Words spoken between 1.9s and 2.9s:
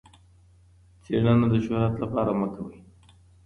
لپاره مه کوئ.